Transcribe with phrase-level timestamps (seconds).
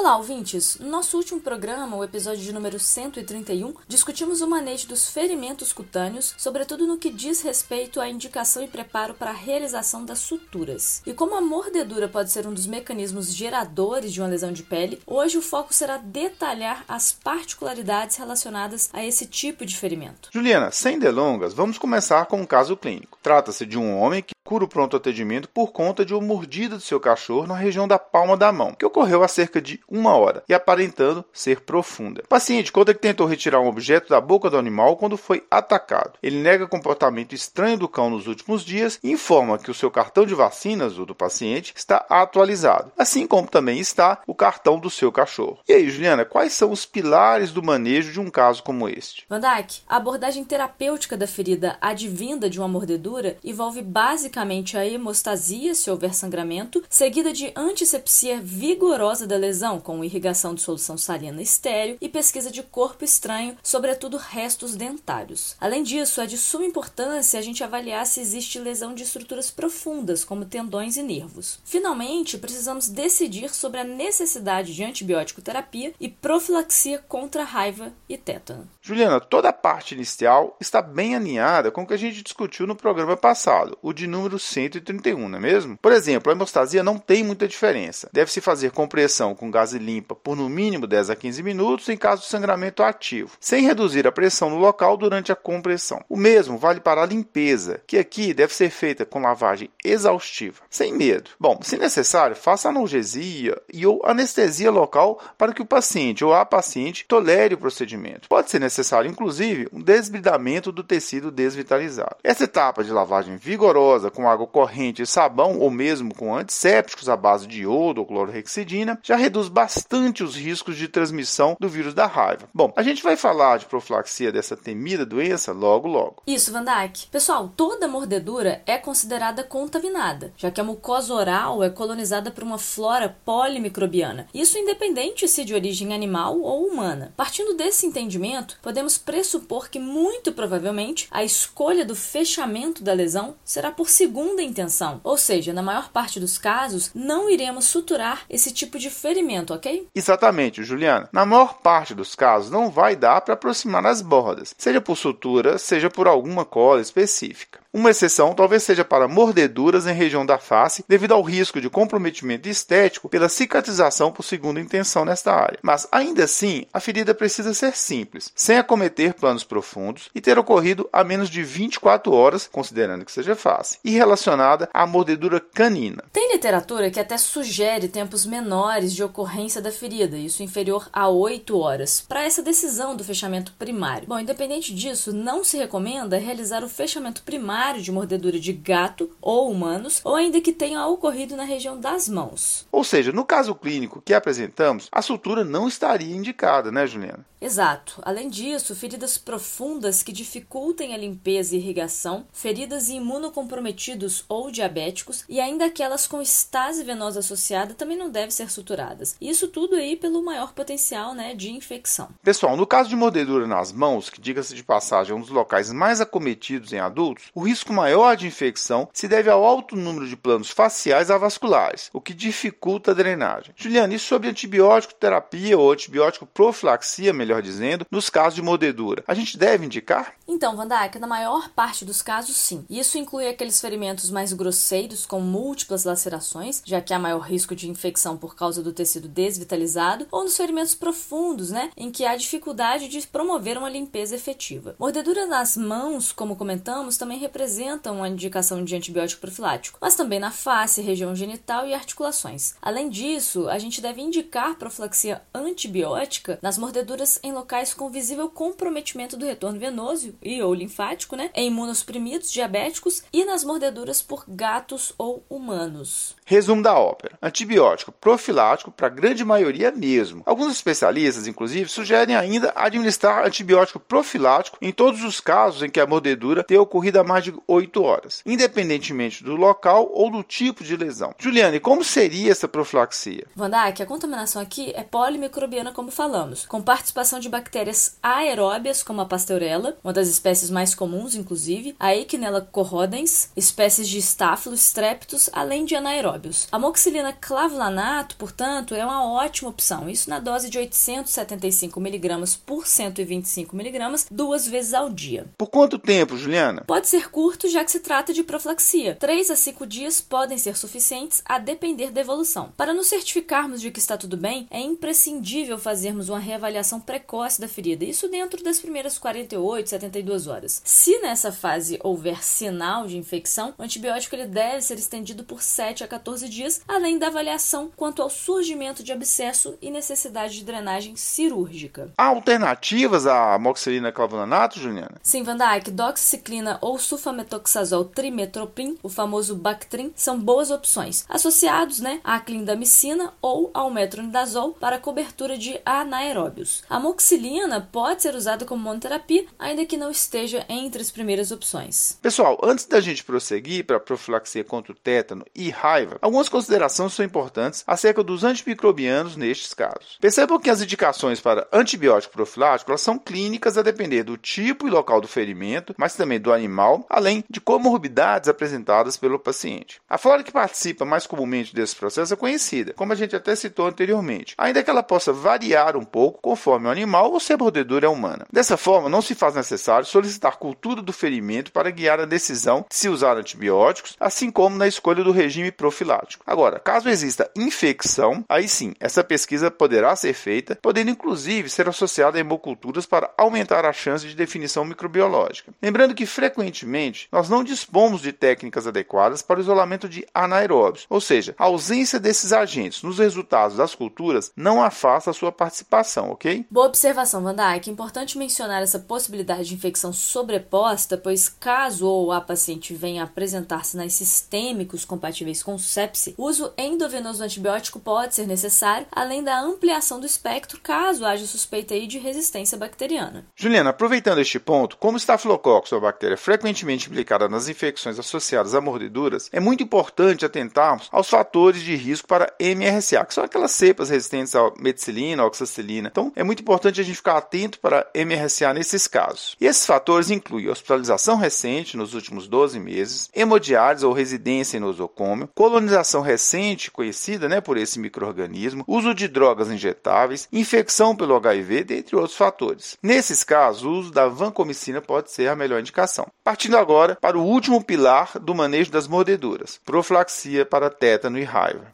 [0.00, 0.78] Olá, ouvintes!
[0.80, 6.34] No nosso último programa, o episódio de número 131, discutimos o manejo dos ferimentos cutâneos,
[6.38, 11.02] sobretudo no que diz respeito à indicação e preparo para a realização das suturas.
[11.04, 14.98] E como a mordedura pode ser um dos mecanismos geradores de uma lesão de pele,
[15.06, 20.30] hoje o foco será detalhar as particularidades relacionadas a esse tipo de ferimento.
[20.32, 23.18] Juliana, sem delongas, vamos começar com um caso clínico.
[23.22, 26.82] Trata-se de um homem que cura o pronto atendimento por conta de uma mordida do
[26.82, 30.42] seu cachorro na região da palma da mão, que ocorreu há cerca de uma hora
[30.48, 32.22] e aparentando ser profunda.
[32.24, 36.14] O paciente conta que tentou retirar um objeto da boca do animal quando foi atacado.
[36.20, 40.26] Ele nega comportamento estranho do cão nos últimos dias e informa que o seu cartão
[40.26, 45.12] de vacinas, o do paciente, está atualizado, assim como também está o cartão do seu
[45.12, 45.60] cachorro.
[45.68, 49.24] E aí, Juliana, quais são os pilares do manejo de um caso como este?
[49.28, 54.39] Van Dijk, a abordagem terapêutica da ferida advinda de uma mordedura envolve basicamente
[54.76, 60.96] a hemostasia, se houver sangramento, seguida de antisepsia vigorosa da lesão, com irrigação de solução
[60.96, 65.56] salina estéreo e pesquisa de corpo estranho, sobretudo restos dentários.
[65.60, 70.24] Além disso, é de suma importância a gente avaliar se existe lesão de estruturas profundas,
[70.24, 71.58] como tendões e nervos.
[71.64, 78.68] Finalmente, precisamos decidir sobre a necessidade de antibiótico terapia e profilaxia contra raiva e tétano.
[78.82, 82.74] Juliana, toda a parte inicial está bem alinhada com o que a gente discutiu no
[82.74, 85.76] programa passado, o de número 131, não é mesmo?
[85.76, 88.08] Por exemplo, a hemostasia não tem muita diferença.
[88.10, 92.22] Deve-se fazer compressão com gás limpa por no mínimo 10 a 15 minutos em caso
[92.22, 96.02] de sangramento ativo, sem reduzir a pressão no local durante a compressão.
[96.08, 100.92] O mesmo vale para a limpeza, que aqui deve ser feita com lavagem exaustiva, sem
[100.94, 101.30] medo.
[101.38, 106.46] Bom, se necessário, faça analgesia e ou anestesia local para que o paciente ou a
[106.46, 108.26] paciente tolere o procedimento.
[108.28, 112.16] Pode ser necessário necessário, inclusive, um desbridamento do tecido desvitalizado.
[112.24, 117.16] Essa etapa de lavagem vigorosa com água corrente e sabão, ou mesmo com antissépticos à
[117.16, 122.06] base de iodo ou clorhexidina, já reduz bastante os riscos de transmissão do vírus da
[122.06, 122.48] raiva.
[122.54, 126.22] Bom, a gente vai falar de profilaxia dessa temida doença logo logo.
[126.26, 127.08] Isso, Van Dijk.
[127.08, 132.58] Pessoal, toda mordedura é considerada contaminada, já que a mucosa oral é colonizada por uma
[132.58, 134.26] flora polimicrobiana.
[134.32, 137.12] Isso independente se de origem animal ou humana.
[137.16, 143.70] Partindo desse entendimento, podemos pressupor que, muito provavelmente, a escolha do fechamento da lesão será
[143.70, 148.78] por segunda intenção, ou seja, na maior parte dos casos, não iremos suturar esse tipo
[148.78, 149.88] de ferimento, ok?
[149.94, 151.08] Exatamente, Juliana.
[151.12, 155.58] Na maior parte dos casos, não vai dar para aproximar as bordas, seja por sutura,
[155.58, 157.60] seja por alguma cola específica.
[157.72, 162.48] Uma exceção talvez seja para mordeduras em região da face, devido ao risco de comprometimento
[162.48, 165.60] estético pela cicatrização por segunda intenção nesta área.
[165.62, 170.88] Mas ainda assim, a ferida precisa ser simples, sem acometer planos profundos e ter ocorrido
[170.92, 176.02] a menos de 24 horas, considerando que seja face, e relacionada à mordedura canina.
[176.12, 181.56] Tem literatura que até sugere tempos menores de ocorrência da ferida, isso inferior a 8
[181.56, 184.08] horas, para essa decisão do fechamento primário.
[184.08, 189.10] Bom, independente disso, não se recomenda realizar o fechamento primário primário de mordedura de gato
[189.20, 192.66] ou humanos, ou ainda que tenha ocorrido na região das mãos.
[192.72, 197.26] Ou seja, no caso clínico que apresentamos, a sutura não estaria indicada, né, Juliana?
[197.40, 198.00] Exato.
[198.02, 205.24] Além disso, feridas profundas que dificultem a limpeza e irrigação, feridas em imunocomprometidos ou diabéticos
[205.28, 209.16] e ainda aquelas com estase venosa associada também não devem ser suturadas.
[209.20, 212.10] Isso tudo aí pelo maior potencial né, de infecção.
[212.22, 215.72] Pessoal, no caso de mordedura nas mãos, que diga-se de passagem é um dos locais
[215.72, 220.16] mais acometidos em adultos, o risco maior de infecção se deve ao alto número de
[220.16, 223.52] planos faciais avasculares, o que dificulta a drenagem.
[223.56, 229.02] Juliana, isso sobre antibiótico terapia ou antibiótico profilaxia, melhor dizendo, nos casos de mordedura.
[229.06, 230.14] A gente deve indicar?
[230.32, 232.64] Então, Van Dijk, na maior parte dos casos, sim.
[232.70, 237.68] Isso inclui aqueles ferimentos mais grosseiros, com múltiplas lacerações, já que há maior risco de
[237.68, 242.86] infecção por causa do tecido desvitalizado, ou nos ferimentos profundos, né, em que há dificuldade
[242.86, 244.76] de promover uma limpeza efetiva.
[244.78, 250.30] Mordedura nas mãos, como comentamos, também representam uma indicação de antibiótico profilático, mas também na
[250.30, 252.54] face, região genital e articulações.
[252.62, 259.16] Além disso, a gente deve indicar profilaxia antibiótica nas mordeduras em locais com visível comprometimento
[259.16, 264.92] do retorno venoso e ou linfático, né, em imunossuprimidos, diabéticos e nas mordeduras por gatos
[264.98, 266.14] ou humanos.
[266.30, 270.22] Resumo da ópera: antibiótico profilático para a grande maioria mesmo.
[270.24, 275.86] Alguns especialistas, inclusive, sugerem ainda administrar antibiótico profilático em todos os casos em que a
[275.88, 280.76] mordedura tenha ocorrido há mais de 8 horas, independentemente do local ou do tipo de
[280.76, 281.12] lesão.
[281.18, 283.26] Juliane, como seria essa profilaxia?
[283.34, 289.00] Van Dijk, a contaminação aqui é polimicrobiana, como falamos, com participação de bactérias aeróbias, como
[289.00, 295.28] a Pasteurella, uma das espécies mais comuns, inclusive, a Echinella corrodens, espécies de Staphylos streptus,
[295.32, 296.19] além de anaeróbias
[296.52, 302.66] A moxilina clavulanato, portanto, é uma ótima opção, isso na dose de 875 mg por
[302.66, 305.26] 125 mg duas vezes ao dia.
[305.38, 306.64] Por quanto tempo, Juliana?
[306.66, 308.96] Pode ser curto, já que se trata de profilaxia.
[308.96, 312.52] 3 a 5 dias podem ser suficientes a depender da evolução.
[312.56, 317.48] Para nos certificarmos de que está tudo bem, é imprescindível fazermos uma reavaliação precoce da
[317.48, 320.60] ferida, isso dentro das primeiras 48, 72 horas.
[320.64, 325.84] Se nessa fase houver sinal de infecção, o antibiótico ele deve ser estendido por 7
[325.84, 330.96] a 14 dias, além da avaliação quanto ao surgimento de abscesso e necessidade de drenagem
[330.96, 331.92] cirúrgica.
[331.96, 334.96] Há alternativas à moxilina clavulanato, Juliana?
[335.02, 342.00] Sim, Van Dyke, doxiciclina ou sulfametoxazol trimetoprim, o famoso Bactrim, são boas opções, associados né,
[342.02, 346.62] à clindamicina ou ao metronidazol para cobertura de anaeróbios.
[346.68, 351.98] A moxilina pode ser usada como monoterapia, ainda que não esteja entre as primeiras opções.
[352.02, 356.92] Pessoal, antes da gente prosseguir para a profilaxia contra o tétano e raiva, algumas considerações
[356.92, 359.98] são importantes acerca dos antimicrobianos nestes casos.
[360.00, 365.00] Percebam que as indicações para antibiótico profilático são clínicas a depender do tipo e local
[365.00, 369.80] do ferimento, mas também do animal, além de comorbidades apresentadas pelo paciente.
[369.88, 373.66] A flora que participa mais comumente desse processo é conhecida, como a gente até citou
[373.66, 377.86] anteriormente, ainda que ela possa variar um pouco conforme o animal ou se a mordedura
[377.86, 378.26] é humana.
[378.32, 382.76] Dessa forma, não se faz necessário solicitar cultura do ferimento para guiar a decisão de
[382.76, 385.79] se usar antibióticos, assim como na escolha do regime profilático.
[386.26, 392.18] Agora, caso exista infecção, aí sim, essa pesquisa poderá ser feita, podendo inclusive ser associada
[392.18, 395.52] a hemoculturas para aumentar a chance de definição microbiológica.
[395.62, 401.00] Lembrando que frequentemente nós não dispomos de técnicas adequadas para o isolamento de anaeróbios, ou
[401.00, 406.46] seja, a ausência desses agentes nos resultados das culturas não afasta a sua participação, ok?
[406.50, 407.70] Boa observação, Van Dyke.
[407.70, 413.94] Importante mencionar essa possibilidade de infecção sobreposta, pois caso ou a paciente venha apresentar sinais
[413.94, 420.00] sistêmicos compatíveis com sepse, o uso endovenoso do antibiótico pode ser necessário, além da ampliação
[420.00, 423.24] do espectro caso haja suspeita de resistência bacteriana.
[423.36, 429.28] Juliana, aproveitando este ponto, como Staphylococcus, a bactéria frequentemente implicada nas infecções associadas a mordeduras,
[429.32, 434.34] é muito importante atentarmos aos fatores de risco para MRSA, que são aquelas cepas resistentes
[434.34, 435.88] à meticilina, oxacilina.
[435.90, 439.36] Então, é muito importante a gente ficar atento para MRSA nesses casos.
[439.40, 445.28] E esses fatores incluem hospitalização recente nos últimos 12 meses, hemodiálise ou residência em nosocômio,
[445.34, 445.59] colonização
[446.02, 452.16] recente conhecida né, por esse microorganismo, uso de drogas injetáveis, infecção pelo HIV, dentre outros
[452.16, 452.76] fatores.
[452.82, 456.06] Nesses casos, o uso da vancomicina pode ser a melhor indicação.
[456.24, 461.66] Partindo agora para o último pilar do manejo das mordeduras, profilaxia para tétano e raiva.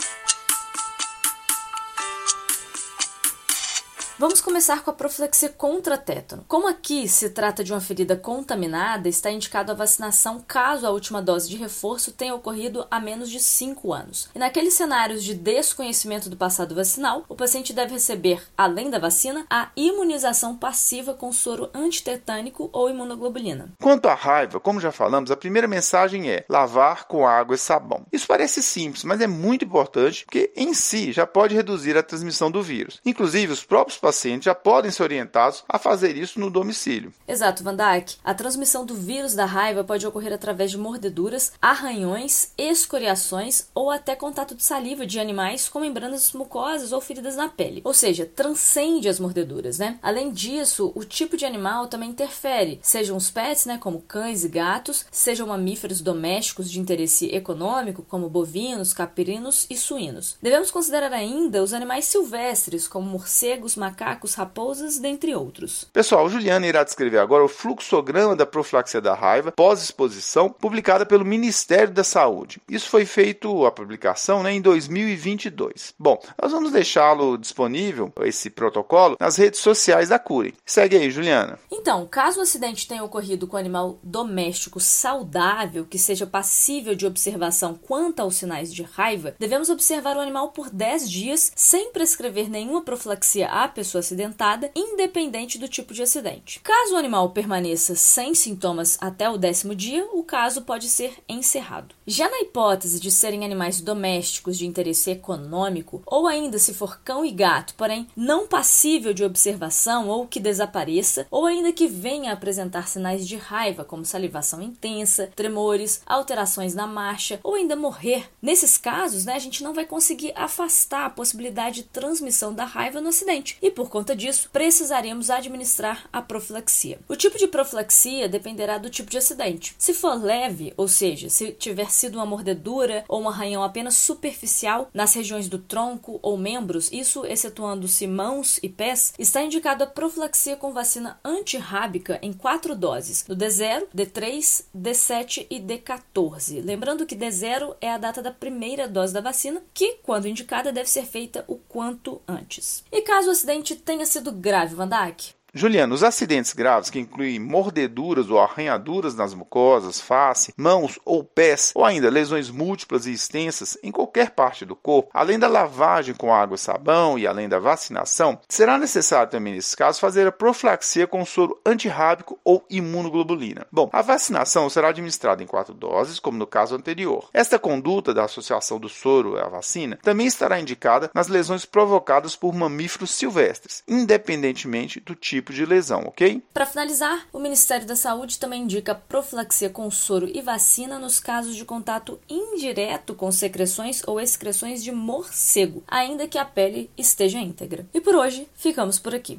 [4.19, 6.43] Vamos começar com a profilaxia contra tétano.
[6.49, 11.21] Como aqui se trata de uma ferida contaminada, está indicado a vacinação caso a última
[11.21, 14.31] dose de reforço tenha ocorrido há menos de 5 anos.
[14.35, 19.45] E naqueles cenários de desconhecimento do passado vacinal, o paciente deve receber, além da vacina,
[19.51, 23.69] a imunização passiva com soro antitetânico ou imunoglobulina.
[23.83, 28.07] Quanto à raiva, como já falamos, a primeira mensagem é lavar com água e sabão.
[28.11, 32.51] Isso parece simples, mas é muito importante porque em si já pode reduzir a transmissão
[32.51, 32.99] do vírus.
[33.05, 37.13] Inclusive, os próprios pacientes já podem ser orientados a fazer isso no domicílio.
[37.27, 38.19] Exato, Van Dyke.
[38.23, 44.15] A transmissão do vírus da raiva pode ocorrer através de mordeduras, arranhões, escoriações ou até
[44.15, 47.81] contato de saliva de animais com membranas mucosas ou feridas na pele.
[47.83, 49.99] Ou seja, transcende as mordeduras, né?
[50.01, 54.49] Além disso, o tipo de animal também interfere, sejam os pets, né, como cães e
[54.49, 60.37] gatos, sejam mamíferos domésticos de interesse econômico, como bovinos, caprinos e suínos.
[60.41, 65.87] Devemos considerar ainda os animais silvestres, como morcegos, macacos, macacos, raposas, dentre outros.
[65.91, 71.95] Pessoal, Juliana irá descrever agora o fluxograma da profilaxia da raiva pós-exposição, publicada pelo Ministério
[71.95, 72.61] da Saúde.
[72.69, 75.95] Isso foi feito, a publicação, né, em 2022.
[75.99, 80.55] Bom, nós vamos deixá-lo disponível, esse protocolo, nas redes sociais da Cure.
[80.67, 81.59] Segue aí, Juliana.
[81.73, 87.07] Então, caso o acidente tenha ocorrido com um animal doméstico saudável, que seja passível de
[87.07, 92.51] observação quanto aos sinais de raiva, devemos observar o animal por 10 dias sem prescrever
[92.51, 96.59] nenhuma profilaxia à pessoa pessoa acidentada, independente do tipo de acidente.
[96.61, 101.95] Caso o animal permaneça sem sintomas até o décimo dia, o caso pode ser encerrado.
[102.05, 107.25] Já na hipótese de serem animais domésticos de interesse econômico, ou ainda se for cão
[107.25, 112.35] e gato, porém não passível de observação ou que desapareça, ou ainda que venha a
[112.35, 118.77] apresentar sinais de raiva, como salivação intensa, tremores, alterações na marcha, ou ainda morrer, nesses
[118.77, 123.11] casos, né, a gente não vai conseguir afastar a possibilidade de transmissão da raiva no
[123.11, 126.99] acidente e por conta disso, precisaríamos administrar a profilaxia.
[127.07, 129.75] O tipo de profilaxia dependerá do tipo de acidente.
[129.79, 134.89] Se for leve, ou seja, se tiver sido uma mordedura ou um arranhão apenas superficial
[134.95, 140.57] nas regiões do tronco ou membros, isso excetuando-se mãos e pés, está indicado a profilaxia
[140.57, 146.65] com vacina antirrábica em quatro doses, do D0, D3, D7 e D14.
[146.65, 150.89] Lembrando que D0 é a data da primeira dose da vacina, que, quando indicada, deve
[150.89, 152.83] ser feita o quanto antes.
[152.91, 158.29] E caso o acidente tenha sido grave, Vandak, Juliano, os acidentes graves que incluem mordeduras
[158.29, 163.91] ou arranhaduras nas mucosas, face, mãos ou pés, ou ainda lesões múltiplas e extensas em
[163.91, 168.39] qualquer parte do corpo, além da lavagem com água e sabão e além da vacinação,
[168.47, 173.67] será necessário também nesse caso fazer a profilaxia com soro antirrábico ou imunoglobulina.
[173.73, 177.31] Bom, a vacinação será administrada em quatro doses, como no caso anterior.
[177.33, 182.55] Esta conduta da associação do soro à vacina também estará indicada nas lesões provocadas por
[182.55, 186.43] mamíferos silvestres, independentemente do tipo tipo de lesão, ok?
[186.53, 191.55] Para finalizar, o Ministério da Saúde também indica profilaxia com soro e vacina nos casos
[191.55, 197.87] de contato indireto com secreções ou excreções de morcego, ainda que a pele esteja íntegra.
[197.95, 199.39] E por hoje, ficamos por aqui.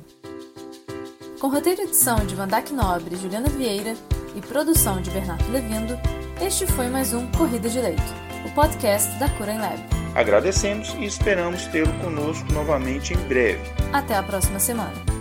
[1.40, 3.94] Com roteiro e edição de Vandac Nobre e Juliana Vieira
[4.36, 6.00] e produção de Bernardo Levindo,
[6.42, 8.02] este foi mais um Corrida de Leito,
[8.46, 9.78] o podcast da Cura em Lab.
[10.16, 13.62] Agradecemos e esperamos tê-lo conosco novamente em breve.
[13.94, 15.17] Até a próxima semana.